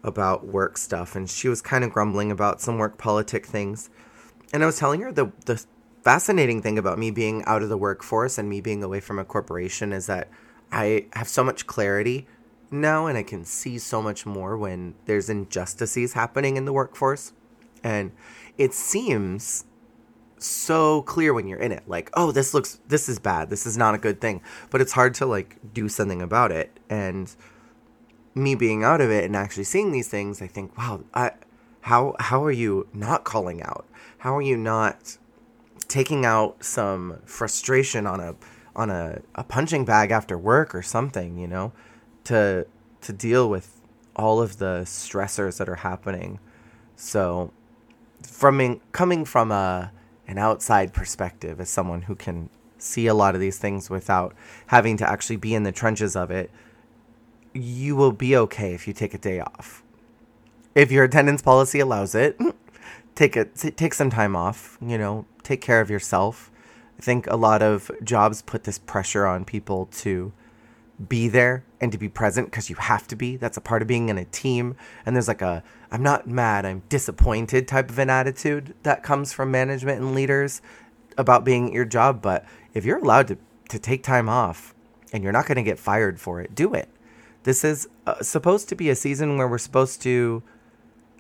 about 0.03 0.46
work 0.46 0.77
stuff 0.77 1.15
and 1.15 1.27
she 1.27 1.48
was 1.48 1.62
kind 1.62 1.84
of 1.84 1.91
grumbling 1.91 2.32
about 2.32 2.62
some 2.62 2.77
work 2.77 3.00
politic 3.00 3.48
things. 3.48 3.89
And 4.53 4.62
I 4.62 4.67
was 4.67 4.77
telling 4.77 5.01
her 5.01 5.12
the 5.12 5.32
the 5.46 5.65
fascinating 6.03 6.62
thing 6.62 6.77
about 6.77 7.00
me 7.00 7.10
being 7.10 7.44
out 7.46 7.63
of 7.63 7.70
the 7.70 7.77
workforce 7.77 8.38
and 8.38 8.48
me 8.48 8.62
being 8.62 8.84
away 8.84 9.00
from 9.00 9.17
a 9.17 9.25
corporation 9.25 9.91
is 9.91 10.05
that 10.05 10.29
I 10.72 11.08
have 11.13 11.27
so 11.27 11.44
much 11.44 11.65
clarity 11.65 12.27
now 12.70 13.08
and 13.08 13.17
I 13.17 13.24
can 13.24 13.44
see 13.44 13.79
so 13.79 14.03
much 14.03 14.25
more 14.25 14.55
when 14.55 14.94
there's 15.05 15.29
injustices 15.29 16.13
happening 16.13 16.58
in 16.58 16.65
the 16.65 16.74
workforce. 16.74 17.34
And 17.84 18.12
it 18.58 18.74
seems 18.74 19.66
so 20.38 21.02
clear 21.04 21.34
when 21.34 21.48
you're 21.48 21.60
in 21.60 21.72
it. 21.72 21.84
Like 21.88 22.10
oh 22.14 22.32
this 22.32 22.54
looks 22.54 22.80
this 22.88 23.10
is 23.10 23.20
bad. 23.20 23.50
This 23.50 23.66
is 23.66 23.78
not 23.78 23.96
a 23.96 23.98
good 23.98 24.22
thing. 24.22 24.42
But 24.70 24.82
it's 24.82 24.94
hard 24.94 25.14
to 25.16 25.26
like 25.26 25.58
do 25.74 25.90
something 25.90 26.22
about 26.22 26.52
it. 26.52 26.80
And 26.90 27.34
me 28.34 28.54
being 28.54 28.84
out 28.84 29.02
of 29.02 29.10
it 29.10 29.24
and 29.24 29.36
actually 29.36 29.64
seeing 29.64 29.94
these 29.94 30.10
things 30.10 30.42
i 30.42 30.48
think 30.48 30.78
wow 30.78 31.00
I, 31.14 31.32
how 31.86 32.16
how 32.20 32.44
are 32.44 32.52
you 32.52 32.88
not 32.94 33.26
calling 33.26 33.62
out? 33.62 33.86
How 34.18 34.36
are 34.36 34.42
you 34.42 34.58
not 34.58 35.18
taking 35.88 36.26
out 36.26 36.64
some 36.64 37.20
frustration 37.26 38.08
on 38.08 38.20
a 38.20 38.36
on 38.76 38.90
a, 38.90 39.22
a 39.36 39.44
punching 39.44 39.86
bag 39.86 40.10
after 40.10 40.36
work 40.36 40.74
or 40.74 40.82
something 40.82 41.38
you 41.38 41.48
know 41.48 41.74
to 42.24 42.66
to 43.02 43.14
deal 43.14 43.48
with 43.48 43.82
all 44.16 44.42
of 44.42 44.58
the 44.58 44.82
stressors 44.86 45.60
that 45.60 45.70
are 45.70 45.76
happening? 45.76 46.40
So 46.96 47.54
from 48.24 48.81
coming 48.91 49.25
from 49.25 49.51
a 49.51 49.91
an 50.27 50.38
outside 50.38 50.93
perspective 50.93 51.60
as 51.60 51.69
someone 51.69 52.03
who 52.03 52.15
can 52.15 52.50
see 52.77 53.07
a 53.07 53.13
lot 53.13 53.36
of 53.36 53.41
these 53.41 53.57
things 53.57 53.89
without 53.89 54.34
having 54.67 54.98
to 54.98 55.10
actually 55.10 55.36
be 55.36 55.53
in 55.53 55.63
the 55.63 55.72
trenches 55.72 56.15
of 56.15 56.31
it, 56.31 56.50
you 57.53 57.95
will 57.95 58.12
be 58.12 58.36
okay 58.36 58.74
if 58.74 58.88
you 58.88 58.93
take 58.93 59.13
a 59.13 59.17
day 59.17 59.39
off. 59.39 59.84
If 60.74 60.91
your 60.91 61.03
attendance 61.05 61.41
policy 61.41 61.79
allows 61.79 62.15
it, 62.15 62.39
take 63.15 63.38
it 63.38 63.55
take 63.55 63.93
some 63.93 64.10
time 64.10 64.36
off, 64.36 64.77
you 64.81 64.98
know, 64.98 65.25
take 65.43 65.62
care 65.62 65.81
of 65.81 65.89
yourself. 65.89 66.51
I 66.98 67.01
think 67.01 67.27
a 67.27 67.36
lot 67.36 67.62
of 67.62 67.91
jobs 68.03 68.41
put 68.41 68.63
this 68.63 68.79
pressure 68.79 69.25
on 69.25 69.45
people 69.45 69.88
to 69.98 70.34
be 71.10 71.28
there 71.28 71.64
and 71.82 71.92
to 71.92 71.98
be 71.98 72.08
present 72.08 72.48
because 72.48 72.70
you 72.70 72.75
have 72.78 73.08
to 73.08 73.16
be. 73.16 73.36
That's 73.36 73.58
a 73.58 73.62
part 73.62 73.82
of 73.82 73.88
being 73.88 74.10
in 74.10 74.18
a 74.18 74.25
team. 74.25 74.75
And 75.06 75.16
there's 75.16 75.28
like 75.28 75.42
a 75.42 75.64
I'm 75.92 76.04
not 76.04 76.28
mad, 76.28 76.66
I'm 76.66 76.84
disappointed 76.90 77.68
type 77.68 77.90
of 77.90 78.00
an 78.00 78.10
attitude 78.10 78.74
that 78.84 79.04
comes 79.04 79.34
from 79.34 79.52
management 79.52 80.02
and 80.02 80.16
leaders 80.16 80.62
about 81.18 81.46
being 81.46 81.68
at 81.68 81.74
your 81.74 81.86
job. 81.86 82.22
But 82.22 82.46
if 82.74 82.86
you're 82.86 82.98
allowed 82.98 83.28
to, 83.28 83.38
to 83.70 83.80
take 83.80 84.04
time 84.04 84.30
off 84.30 84.74
and 85.14 85.24
you're 85.24 85.34
not 85.34 85.46
going 85.46 85.58
to 85.58 85.64
get 85.64 85.80
fired 85.80 86.20
for 86.20 86.42
it, 86.42 86.56
do 86.56 86.74
it. 86.74 86.90
This 87.44 87.64
is 87.64 87.88
uh, 88.08 88.22
supposed 88.24 88.70
to 88.70 88.75
be 88.75 88.90
a 88.90 88.96
season 88.96 89.38
where 89.38 89.48
we're 89.48 89.58
supposed 89.58 90.02
to 90.04 90.42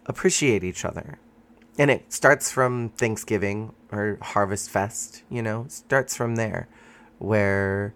appreciate 0.05 0.63
each 0.63 0.83
other. 0.83 1.19
And 1.77 1.91
it 1.91 2.11
starts 2.11 2.51
from 2.51 2.89
Thanksgiving 2.89 3.73
or 3.91 4.17
Harvest 4.21 4.69
Fest, 4.69 5.23
you 5.29 5.41
know, 5.41 5.65
starts 5.67 6.15
from 6.15 6.35
there 6.35 6.67
where 7.19 7.93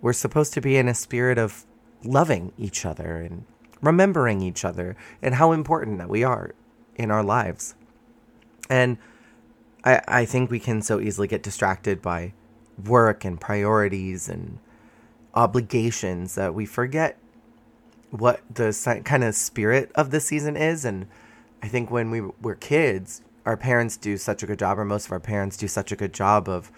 we're 0.00 0.12
supposed 0.12 0.52
to 0.54 0.60
be 0.60 0.76
in 0.76 0.88
a 0.88 0.94
spirit 0.94 1.38
of 1.38 1.64
loving 2.02 2.52
each 2.56 2.86
other 2.86 3.16
and 3.16 3.44
remembering 3.82 4.42
each 4.42 4.64
other 4.64 4.96
and 5.22 5.34
how 5.34 5.52
important 5.52 5.98
that 5.98 6.08
we 6.08 6.24
are 6.24 6.54
in 6.96 7.10
our 7.10 7.22
lives. 7.22 7.74
And 8.68 8.98
I, 9.84 10.00
I 10.06 10.24
think 10.24 10.50
we 10.50 10.60
can 10.60 10.82
so 10.82 11.00
easily 11.00 11.28
get 11.28 11.42
distracted 11.42 12.02
by 12.02 12.32
work 12.84 13.24
and 13.24 13.40
priorities 13.40 14.28
and 14.28 14.58
obligations 15.34 16.34
that 16.34 16.54
we 16.54 16.66
forget 16.66 17.18
what 18.10 18.40
the 18.52 19.02
kind 19.04 19.24
of 19.24 19.34
spirit 19.34 19.90
of 19.94 20.10
the 20.10 20.20
season 20.20 20.56
is. 20.56 20.84
And 20.84 21.06
I 21.62 21.68
think 21.68 21.90
when 21.90 22.10
we 22.10 22.20
were 22.20 22.54
kids, 22.54 23.22
our 23.46 23.56
parents 23.56 23.96
do 23.96 24.16
such 24.16 24.42
a 24.42 24.46
good 24.46 24.58
job, 24.58 24.78
or 24.78 24.84
most 24.84 25.06
of 25.06 25.12
our 25.12 25.20
parents 25.20 25.56
do 25.56 25.68
such 25.68 25.92
a 25.92 25.96
good 25.96 26.12
job 26.12 26.48
of 26.48 26.70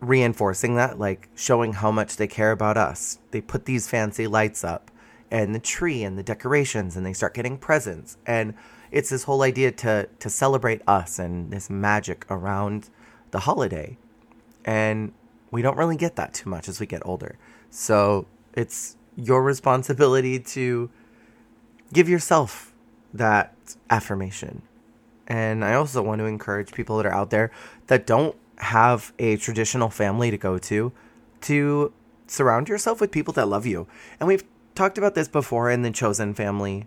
reinforcing 0.00 0.74
that, 0.76 0.98
like 0.98 1.28
showing 1.34 1.74
how 1.74 1.90
much 1.90 2.16
they 2.16 2.26
care 2.26 2.52
about 2.52 2.76
us. 2.76 3.18
They 3.30 3.40
put 3.40 3.66
these 3.66 3.88
fancy 3.88 4.26
lights 4.26 4.64
up 4.64 4.90
and 5.30 5.54
the 5.54 5.60
tree 5.60 6.02
and 6.02 6.18
the 6.18 6.22
decorations 6.22 6.96
and 6.96 7.04
they 7.04 7.12
start 7.12 7.34
getting 7.34 7.58
presents. 7.58 8.16
And 8.26 8.54
it's 8.90 9.10
this 9.10 9.24
whole 9.24 9.42
idea 9.42 9.70
to 9.72 10.08
to 10.18 10.30
celebrate 10.30 10.82
us 10.86 11.18
and 11.18 11.52
this 11.52 11.70
magic 11.70 12.26
around 12.30 12.90
the 13.30 13.40
holiday. 13.40 13.96
And 14.64 15.12
we 15.50 15.62
don't 15.62 15.76
really 15.76 15.96
get 15.96 16.16
that 16.16 16.34
too 16.34 16.48
much 16.48 16.68
as 16.68 16.80
we 16.80 16.86
get 16.86 17.02
older. 17.04 17.38
So 17.70 18.26
it's 18.54 18.96
your 19.16 19.42
responsibility 19.42 20.38
to 20.38 20.90
give 21.92 22.08
yourself 22.08 22.72
that 23.12 23.54
affirmation. 23.88 24.62
And 25.26 25.64
I 25.64 25.74
also 25.74 26.02
want 26.02 26.18
to 26.20 26.24
encourage 26.24 26.72
people 26.72 26.96
that 26.96 27.06
are 27.06 27.12
out 27.12 27.30
there 27.30 27.52
that 27.86 28.06
don't 28.06 28.34
have 28.60 29.12
a 29.18 29.36
traditional 29.36 29.90
family 29.90 30.30
to 30.30 30.38
go 30.38 30.58
to 30.58 30.92
to 31.42 31.92
surround 32.26 32.68
yourself 32.68 33.00
with 33.00 33.10
people 33.10 33.32
that 33.34 33.48
love 33.48 33.66
you. 33.66 33.86
And 34.18 34.26
we've 34.26 34.44
talked 34.74 34.98
about 34.98 35.14
this 35.14 35.28
before 35.28 35.70
in 35.70 35.82
the 35.82 35.90
chosen 35.90 36.34
family 36.34 36.86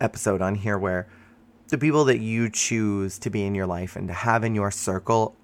episode 0.00 0.42
on 0.42 0.56
here 0.56 0.76
where 0.78 1.08
the 1.68 1.78
people 1.78 2.04
that 2.04 2.18
you 2.18 2.50
choose 2.50 3.18
to 3.18 3.30
be 3.30 3.44
in 3.44 3.54
your 3.54 3.66
life 3.66 3.96
and 3.96 4.08
to 4.08 4.14
have 4.14 4.44
in 4.44 4.54
your 4.54 4.70
circle 4.70 5.34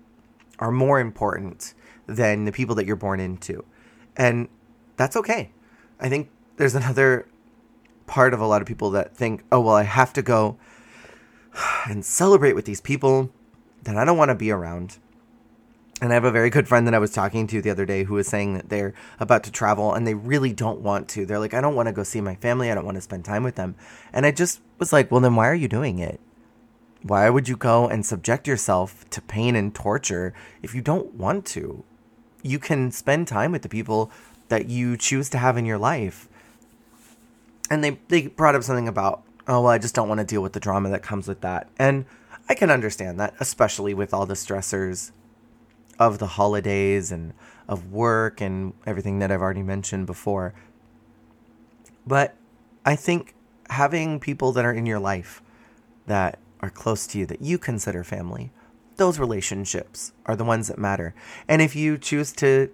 are 0.58 0.72
more 0.72 1.00
important 1.00 1.74
than 2.06 2.44
the 2.44 2.52
people 2.52 2.74
that 2.74 2.86
you're 2.86 2.96
born 2.96 3.20
into. 3.20 3.64
And 4.16 4.48
that's 4.96 5.16
okay. 5.16 5.52
I 6.00 6.08
think 6.08 6.28
there's 6.56 6.74
another 6.74 7.26
part 8.06 8.34
of 8.34 8.40
a 8.40 8.46
lot 8.46 8.60
of 8.60 8.66
people 8.66 8.90
that 8.90 9.16
think, 9.16 9.44
oh, 9.52 9.60
well, 9.60 9.74
I 9.74 9.84
have 9.84 10.12
to 10.14 10.22
go 10.22 10.58
and 11.86 12.04
celebrate 12.04 12.54
with 12.54 12.64
these 12.64 12.80
people 12.80 13.30
that 13.84 13.96
I 13.96 14.04
don't 14.04 14.18
want 14.18 14.30
to 14.30 14.34
be 14.34 14.50
around. 14.50 14.98
And 16.00 16.12
I 16.12 16.14
have 16.14 16.24
a 16.24 16.30
very 16.30 16.48
good 16.48 16.68
friend 16.68 16.86
that 16.86 16.94
I 16.94 17.00
was 17.00 17.10
talking 17.10 17.48
to 17.48 17.60
the 17.60 17.70
other 17.70 17.84
day 17.84 18.04
who 18.04 18.14
was 18.14 18.28
saying 18.28 18.54
that 18.54 18.68
they're 18.68 18.94
about 19.18 19.42
to 19.44 19.50
travel 19.50 19.92
and 19.92 20.06
they 20.06 20.14
really 20.14 20.52
don't 20.52 20.80
want 20.80 21.08
to. 21.10 21.26
They're 21.26 21.40
like, 21.40 21.54
I 21.54 21.60
don't 21.60 21.74
want 21.74 21.88
to 21.88 21.92
go 21.92 22.04
see 22.04 22.20
my 22.20 22.36
family. 22.36 22.70
I 22.70 22.74
don't 22.74 22.84
want 22.84 22.96
to 22.96 23.02
spend 23.02 23.24
time 23.24 23.42
with 23.42 23.56
them. 23.56 23.74
And 24.12 24.24
I 24.24 24.30
just 24.30 24.60
was 24.78 24.92
like, 24.92 25.10
well, 25.10 25.20
then 25.20 25.34
why 25.34 25.48
are 25.48 25.54
you 25.54 25.66
doing 25.66 25.98
it? 25.98 26.20
Why 27.02 27.28
would 27.30 27.48
you 27.48 27.56
go 27.56 27.88
and 27.88 28.06
subject 28.06 28.46
yourself 28.46 29.08
to 29.10 29.20
pain 29.20 29.56
and 29.56 29.74
torture 29.74 30.34
if 30.62 30.72
you 30.72 30.82
don't 30.82 31.14
want 31.14 31.46
to? 31.46 31.82
You 32.42 32.60
can 32.60 32.92
spend 32.92 33.26
time 33.26 33.50
with 33.50 33.62
the 33.62 33.68
people 33.68 34.12
that 34.48 34.68
you 34.68 34.96
choose 34.96 35.28
to 35.30 35.38
have 35.38 35.56
in 35.56 35.66
your 35.66 35.78
life. 35.78 36.28
And 37.70 37.82
they, 37.82 37.98
they 38.06 38.28
brought 38.28 38.54
up 38.54 38.62
something 38.62 38.88
about, 38.88 39.22
oh, 39.48 39.62
well, 39.62 39.72
I 39.72 39.78
just 39.78 39.96
don't 39.96 40.08
want 40.08 40.20
to 40.20 40.24
deal 40.24 40.42
with 40.42 40.52
the 40.52 40.60
drama 40.60 40.90
that 40.90 41.02
comes 41.02 41.26
with 41.26 41.40
that. 41.40 41.68
And 41.76 42.06
I 42.48 42.54
can 42.54 42.70
understand 42.70 43.18
that, 43.18 43.34
especially 43.40 43.94
with 43.94 44.14
all 44.14 44.26
the 44.26 44.34
stressors 44.34 45.10
of 45.98 46.18
the 46.18 46.26
holidays 46.26 47.10
and 47.10 47.32
of 47.68 47.92
work 47.92 48.40
and 48.40 48.72
everything 48.86 49.18
that 49.18 49.30
I've 49.30 49.42
already 49.42 49.62
mentioned 49.62 50.06
before. 50.06 50.54
But 52.06 52.34
I 52.84 52.96
think 52.96 53.34
having 53.70 54.18
people 54.20 54.52
that 54.52 54.64
are 54.64 54.72
in 54.72 54.86
your 54.86 54.98
life 54.98 55.42
that 56.06 56.38
are 56.60 56.70
close 56.70 57.06
to 57.08 57.18
you 57.18 57.26
that 57.26 57.42
you 57.42 57.58
consider 57.58 58.02
family, 58.02 58.50
those 58.96 59.18
relationships 59.18 60.12
are 60.26 60.34
the 60.34 60.44
ones 60.44 60.68
that 60.68 60.78
matter. 60.78 61.14
And 61.46 61.60
if 61.60 61.76
you 61.76 61.98
choose 61.98 62.32
to 62.34 62.70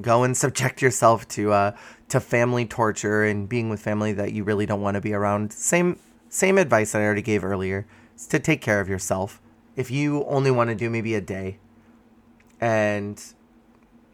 go 0.00 0.24
and 0.24 0.36
subject 0.44 0.82
yourself 0.82 1.26
to 1.28 1.52
uh 1.52 1.76
to 2.08 2.20
family 2.20 2.66
torture 2.66 3.24
and 3.24 3.48
being 3.48 3.70
with 3.70 3.80
family 3.80 4.12
that 4.12 4.32
you 4.32 4.44
really 4.44 4.66
don't 4.66 4.82
want 4.82 4.96
to 4.96 5.00
be 5.00 5.14
around, 5.14 5.52
same 5.52 5.98
same 6.28 6.58
advice 6.58 6.92
that 6.92 7.00
I 7.00 7.04
already 7.04 7.22
gave 7.22 7.44
earlier, 7.44 7.86
is 8.16 8.26
to 8.26 8.38
take 8.38 8.60
care 8.60 8.80
of 8.80 8.88
yourself. 8.88 9.40
If 9.76 9.90
you 9.90 10.24
only 10.26 10.50
want 10.50 10.70
to 10.70 10.76
do 10.76 10.90
maybe 10.90 11.14
a 11.14 11.20
day 11.20 11.58
and 12.60 13.22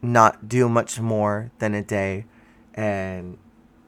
not 0.01 0.47
do 0.47 0.67
much 0.67 0.99
more 0.99 1.51
than 1.59 1.73
a 1.73 1.81
day 1.81 2.25
and 2.73 3.37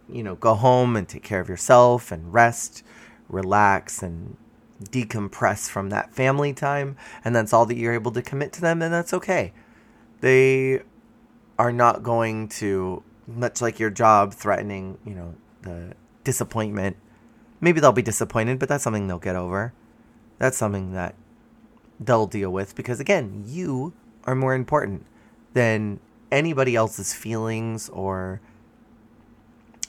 you 0.10 0.22
know 0.22 0.36
go 0.36 0.54
home 0.54 0.96
and 0.96 1.08
take 1.08 1.24
care 1.24 1.40
of 1.40 1.50
yourself 1.50 2.12
and 2.12 2.34
rest 2.34 2.84
relax 3.30 4.04
and 4.04 4.38
decompress 4.84 5.70
from 5.70 5.90
that 5.90 6.14
family 6.14 6.54
time. 6.54 6.98
And 7.24 7.36
that's 7.36 7.54
all 7.54 7.66
that 7.66 7.78
you're 7.78 7.94
able 7.94 8.12
to 8.12 8.22
commit 8.22 8.54
to 8.54 8.62
them 8.62 8.82
and 8.82 8.94
that's 8.94 9.14
okay. 9.14 9.54
They 10.22 10.82
are 11.58 11.72
not 11.72 12.04
going 12.04 12.48
to 12.50 13.04
much 13.28 13.62
like 13.62 13.80
your 13.80 13.90
job 13.90 14.34
threatening 14.34 14.98
you 15.06 15.14
know 15.14 15.36
the 15.62 15.94
disappointment. 16.24 16.98
Maybe 17.62 17.80
they'll 17.80 17.92
be 17.92 18.02
disappointed 18.02 18.60
but 18.60 18.70
that's 18.70 18.84
something 18.84 19.08
they'll 19.08 19.20
get 19.20 19.36
over. 19.36 19.74
That's 20.40 20.58
something 20.58 20.94
that 20.94 21.16
they'll 22.00 22.28
deal 22.28 22.52
with 22.52 22.76
because 22.76 23.00
again 23.00 23.44
you 23.46 23.94
are 24.26 24.36
more 24.36 24.54
important 24.54 25.06
than 25.54 26.00
anybody 26.32 26.76
else's 26.76 27.14
feelings 27.14 27.90
or 27.90 28.42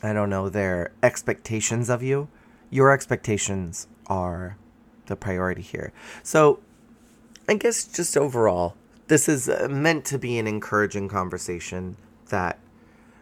I 0.02 0.12
don't 0.12 0.28
know, 0.28 0.50
their 0.50 0.92
expectations 1.02 1.88
of 1.88 2.02
you. 2.02 2.28
Your 2.68 2.92
expectations 2.92 3.86
are 4.06 4.58
the 5.06 5.16
priority 5.16 5.62
here. 5.62 5.92
So, 6.22 6.60
I 7.48 7.54
guess 7.54 7.84
just 7.84 8.16
overall, 8.16 8.74
this 9.08 9.28
is 9.28 9.48
uh, 9.48 9.68
meant 9.70 10.04
to 10.06 10.18
be 10.18 10.38
an 10.38 10.46
encouraging 10.46 11.08
conversation 11.08 11.96
that 12.28 12.58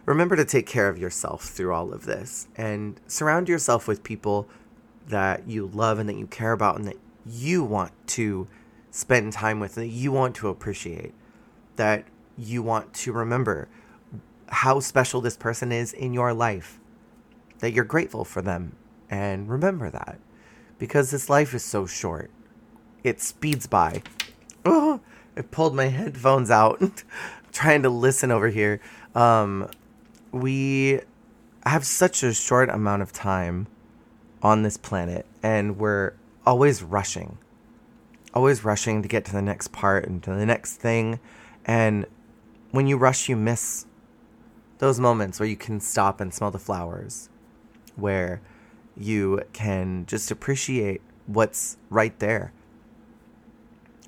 remember 0.05 0.35
to 0.35 0.45
take 0.45 0.65
care 0.65 0.89
of 0.89 0.97
yourself 0.97 1.43
through 1.43 1.73
all 1.73 1.93
of 1.93 2.05
this 2.05 2.47
and 2.55 2.99
surround 3.07 3.47
yourself 3.47 3.87
with 3.87 4.03
people 4.03 4.47
that 5.07 5.47
you 5.47 5.67
love 5.67 5.99
and 5.99 6.09
that 6.09 6.17
you 6.17 6.27
care 6.27 6.51
about 6.51 6.77
and 6.77 6.85
that 6.85 6.97
you 7.25 7.63
want 7.63 7.91
to 8.07 8.47
spend 8.93 9.33
time 9.33 9.59
with 9.59 9.73
that 9.73 9.87
you 9.87 10.11
want 10.11 10.35
to 10.35 10.47
appreciate, 10.47 11.13
that 11.77 12.05
you 12.37 12.61
want 12.61 12.93
to 12.93 13.11
remember 13.11 13.67
how 14.49 14.79
special 14.79 15.19
this 15.19 15.35
person 15.35 15.71
is 15.71 15.91
in 15.93 16.13
your 16.13 16.31
life, 16.31 16.79
that 17.57 17.73
you're 17.73 17.83
grateful 17.83 18.23
for 18.23 18.43
them. 18.43 18.75
And 19.09 19.49
remember 19.49 19.89
that 19.89 20.19
because 20.77 21.09
this 21.09 21.27
life 21.27 21.55
is 21.55 21.65
so 21.65 21.87
short, 21.87 22.29
it 23.03 23.19
speeds 23.19 23.65
by. 23.65 24.03
Oh, 24.63 25.01
I 25.37 25.41
pulled 25.41 25.73
my 25.73 25.85
headphones 25.99 26.51
out, 26.51 27.03
trying 27.51 27.81
to 27.81 27.89
listen 27.89 28.29
over 28.29 28.49
here. 28.49 28.79
Um, 29.15 29.69
we 30.31 30.99
have 31.65 31.83
such 31.83 32.21
a 32.21 32.31
short 32.31 32.69
amount 32.69 33.01
of 33.01 33.11
time 33.11 33.65
on 34.43 34.61
this 34.61 34.77
planet, 34.77 35.25
and 35.41 35.79
we're 35.79 36.13
always 36.45 36.83
rushing 36.83 37.39
always 38.33 38.63
rushing 38.63 39.01
to 39.01 39.07
get 39.07 39.25
to 39.25 39.31
the 39.31 39.41
next 39.41 39.71
part 39.71 40.05
and 40.05 40.21
to 40.23 40.31
the 40.31 40.45
next 40.45 40.75
thing. 40.75 41.19
And 41.65 42.05
when 42.71 42.87
you 42.87 42.97
rush, 42.97 43.29
you 43.29 43.35
miss 43.35 43.85
those 44.79 44.99
moments 44.99 45.39
where 45.39 45.47
you 45.47 45.55
can 45.55 45.79
stop 45.79 46.19
and 46.19 46.33
smell 46.33 46.51
the 46.51 46.59
flowers, 46.59 47.29
where 47.95 48.41
you 48.97 49.41
can 49.53 50.05
just 50.05 50.31
appreciate 50.31 51.01
what's 51.25 51.77
right 51.89 52.17
there. 52.19 52.51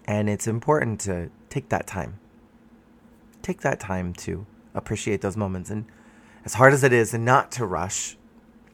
And 0.06 0.30
it's 0.30 0.48
important 0.48 1.00
to 1.02 1.30
take 1.50 1.70
that 1.70 1.88
time. 1.88 2.20
Take 3.42 3.62
that 3.62 3.80
time 3.80 4.14
to 4.14 4.46
appreciate 4.74 5.22
those 5.22 5.38
moments. 5.38 5.70
And 5.70 5.86
as 6.44 6.56
hard 6.56 6.74
as 6.74 6.84
it 6.84 6.94
is, 6.94 7.14
and 7.14 7.26
not 7.26 7.52
to 7.54 7.66
rush, 7.66 8.18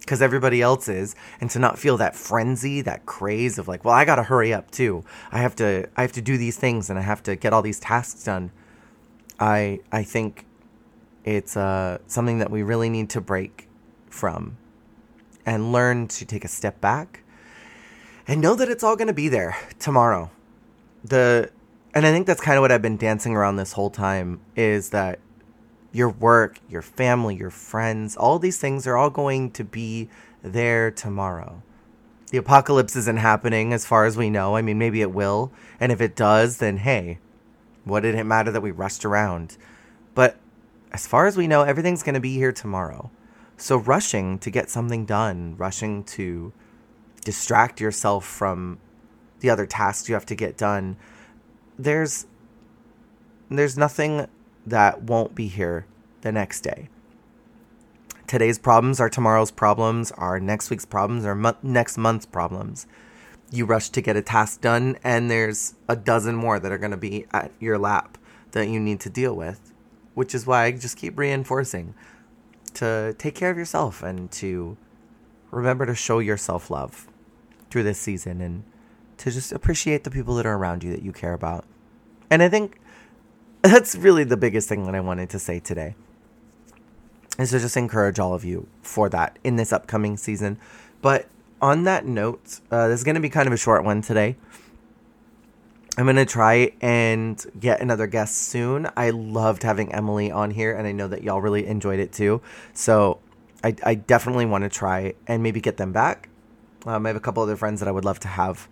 because 0.02 0.22
everybody 0.22 0.62
else 0.62 0.90
is 0.90 1.16
and 1.40 1.50
to 1.50 1.60
not 1.60 1.80
feel 1.80 1.98
that 1.98 2.16
frenzy 2.16 2.82
that 2.82 3.06
craze 3.06 3.58
of 3.58 3.68
like 3.68 3.86
well 3.86 3.94
i 3.96 4.04
gotta 4.06 4.24
hurry 4.24 4.54
up 4.54 4.70
too 4.72 5.04
i 5.32 5.40
have 5.40 5.56
to 5.56 5.88
i 5.96 6.02
have 6.02 6.12
to 6.12 6.22
do 6.22 6.38
these 6.38 6.58
things 6.58 6.90
and 6.90 7.00
i 7.00 7.02
have 7.02 7.24
to 7.24 7.36
get 7.36 7.54
all 7.54 7.62
these 7.62 7.80
tasks 7.80 8.24
done 8.24 8.52
i 9.40 9.80
i 9.92 10.04
think 10.04 10.46
It's 11.24 11.56
uh, 11.56 12.00
something 12.08 12.40
that 12.40 12.50
we 12.50 12.64
really 12.64 12.90
need 12.90 13.10
to 13.12 13.22
break 13.22 13.70
from 14.10 14.58
and 15.46 15.72
learn 15.72 16.08
to 16.08 16.26
take 16.26 16.44
a 16.44 16.48
step 16.48 16.82
back 16.82 17.24
and 18.28 18.42
know 18.42 18.56
that 18.56 18.70
it's 18.70 18.84
all 18.84 18.96
going 18.96 19.08
to 19.08 19.14
be 19.14 19.30
there 19.30 19.56
tomorrow. 19.80 20.30
The 21.04 21.52
and 21.94 22.06
I 22.08 22.12
think 22.12 22.26
that's 22.26 22.42
kind 22.42 22.58
of 22.58 22.62
what 22.62 22.72
I've 22.72 22.82
been 22.82 22.98
dancing 22.98 23.36
around 23.36 23.58
this 23.58 23.74
whole 23.74 23.90
time 23.90 24.40
is 24.56 24.90
that 24.90 25.20
your 25.92 26.10
work, 26.10 26.60
your 26.70 26.82
family, 26.82 27.36
your 27.36 27.50
friends, 27.50 28.16
all 28.16 28.40
these 28.40 28.58
things 28.58 28.88
are 28.88 28.98
all 28.98 29.10
going 29.10 29.52
to 29.52 29.64
be 29.64 30.10
there 30.42 30.90
tomorrow. 30.92 31.62
The 32.30 32.38
apocalypse 32.38 32.96
isn't 32.96 33.20
happening 33.20 33.74
as 33.74 33.86
far 33.86 34.06
as 34.06 34.16
we 34.16 34.30
know. 34.30 34.56
I 34.56 34.62
mean, 34.62 34.78
maybe 34.78 35.02
it 35.02 35.12
will. 35.12 35.52
And 35.80 35.92
if 35.92 36.00
it 36.00 36.16
does, 36.16 36.58
then 36.58 36.78
hey, 36.78 37.20
what 37.84 38.02
did 38.02 38.16
it 38.16 38.24
matter 38.24 38.52
that 38.52 38.62
we 38.62 38.72
rushed 38.72 39.04
around? 39.04 39.58
But 40.16 40.38
as 40.94 41.06
far 41.08 41.28
as 41.28 41.36
we 41.36 41.48
know, 41.48 41.64
everything's 41.64 42.04
going 42.04 42.16
to 42.16 42.22
be 42.22 42.36
here 42.36 42.52
tomorrow. 42.52 43.12
So 43.58 43.78
rushing 43.78 44.40
to 44.40 44.50
get 44.50 44.70
something 44.70 45.06
done, 45.06 45.56
rushing 45.58 46.04
to 46.06 46.54
distract 47.24 47.80
yourself 47.80 48.26
from 48.26 48.80
the 49.42 49.50
other 49.50 49.66
tasks 49.66 50.08
you 50.08 50.16
have 50.16 50.26
to 50.28 50.36
get 50.36 50.58
done, 50.58 50.98
there's 51.78 52.28
there's 53.50 53.78
nothing 53.78 54.28
that 54.66 55.04
won't 55.04 55.36
be 55.36 55.48
here 55.48 55.86
the 56.22 56.32
next 56.32 56.62
day. 56.62 56.90
Today's 58.28 58.60
problems 58.60 59.00
are 59.00 59.10
tomorrow's 59.10 59.52
problems, 59.52 60.12
are 60.14 60.40
next 60.40 60.70
week's 60.70 60.86
problems, 60.86 61.26
are 61.26 61.36
mo- 61.36 61.58
next 61.62 61.98
month's 61.98 62.26
problems. 62.26 62.88
You 63.52 63.66
rush 63.66 63.90
to 63.90 64.02
get 64.02 64.16
a 64.16 64.22
task 64.22 64.62
done, 64.62 64.98
and 65.04 65.30
there's 65.30 65.76
a 65.90 65.98
dozen 65.98 66.36
more 66.36 66.58
that 66.58 66.72
are 66.72 66.78
going 66.78 66.92
to 66.92 66.98
be 66.98 67.26
at 67.34 67.52
your 67.60 67.78
lap 67.78 68.18
that 68.52 68.70
you 68.70 68.80
need 68.80 69.02
to 69.02 69.10
deal 69.10 69.36
with, 69.36 69.74
which 70.14 70.34
is 70.34 70.48
why 70.48 70.64
I 70.64 70.72
just 70.72 70.98
keep 70.98 71.20
reinforcing 71.20 71.94
to 72.76 73.14
take 73.18 73.36
care 73.36 73.52
of 73.52 73.58
yourself 73.58 74.02
and 74.02 74.32
to 74.32 74.78
remember 75.50 75.86
to 75.86 75.96
show 75.96 76.20
yourself 76.20 76.72
love 76.72 77.08
through 77.70 77.84
this 77.84 78.00
season 78.00 78.40
and 78.40 78.64
to 79.18 79.30
just 79.30 79.52
appreciate 79.52 80.04
the 80.04 80.12
people 80.12 80.36
that 80.36 80.46
are 80.46 80.56
around 80.56 80.84
you 80.84 80.92
that 80.92 81.04
you 81.04 81.12
care 81.12 81.34
about. 81.34 81.66
And 82.30 82.42
I 82.42 82.50
think 82.50 82.80
that's 83.62 83.96
really 83.96 84.24
the 84.24 84.38
biggest 84.38 84.68
thing 84.70 84.86
that 84.86 84.96
I 84.96 85.00
wanted 85.00 85.30
to 85.32 85.40
say 85.40 85.60
today. 85.60 85.96
Is 87.40 87.52
to 87.52 87.60
just 87.60 87.78
encourage 87.78 88.20
all 88.20 88.34
of 88.34 88.44
you 88.44 88.68
for 88.82 89.10
that 89.10 89.40
in 89.44 89.56
this 89.56 89.72
upcoming 89.72 90.18
season. 90.18 90.60
But 91.02 91.28
on 91.62 91.84
that 91.84 92.06
note, 92.06 92.60
uh, 92.70 92.88
this 92.88 93.00
is 93.00 93.04
going 93.04 93.16
to 93.16 93.22
be 93.22 93.30
kind 93.30 93.48
of 93.48 93.54
a 93.54 93.58
short 93.58 93.84
one 93.84 94.02
today. 94.02 94.36
I'm 95.98 96.06
going 96.06 96.16
to 96.16 96.26
try 96.26 96.72
and 96.82 97.44
get 97.60 97.82
another 97.82 98.08
guest 98.08 98.38
soon. 98.38 98.88
I 98.96 99.10
loved 99.10 99.64
having 99.64 99.94
Emily 99.94 100.32
on 100.32 100.52
here, 100.52 100.74
and 100.74 100.88
I 100.88 100.92
know 100.92 101.08
that 101.08 101.24
y'all 101.24 101.42
really 101.42 101.68
enjoyed 101.68 102.00
it 102.00 102.14
too. 102.14 102.42
So 102.74 103.20
I, 103.64 103.76
I 103.84 103.96
definitely 103.96 104.46
want 104.46 104.64
to 104.64 104.70
try 104.70 105.14
and 105.28 105.44
maybe 105.44 105.60
get 105.62 105.78
them 105.78 105.92
back. 105.92 106.30
Um, 106.86 107.06
I 107.06 107.10
have 107.10 107.16
a 107.16 107.22
couple 107.22 107.44
other 107.44 107.56
friends 107.58 107.80
that 107.82 107.90
I 107.90 107.92
would 107.92 108.06
love 108.06 108.20
to 108.22 108.28
have 108.28 108.68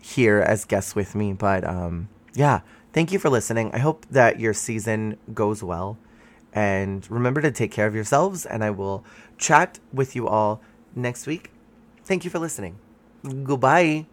here 0.00 0.40
as 0.40 0.64
guests 0.64 0.94
with 0.94 1.14
me. 1.14 1.32
But 1.32 1.64
um, 1.64 2.08
yeah, 2.34 2.60
thank 2.92 3.12
you 3.12 3.18
for 3.18 3.30
listening. 3.30 3.70
I 3.72 3.78
hope 3.78 4.06
that 4.10 4.40
your 4.40 4.54
season 4.54 5.16
goes 5.32 5.62
well. 5.62 5.98
And 6.52 7.08
remember 7.10 7.40
to 7.42 7.50
take 7.50 7.70
care 7.70 7.86
of 7.86 7.94
yourselves. 7.94 8.44
And 8.44 8.64
I 8.64 8.70
will 8.70 9.04
chat 9.38 9.78
with 9.92 10.16
you 10.16 10.28
all 10.28 10.60
next 10.94 11.26
week. 11.26 11.50
Thank 12.04 12.24
you 12.24 12.30
for 12.30 12.38
listening. 12.38 12.78
Goodbye. 13.22 14.06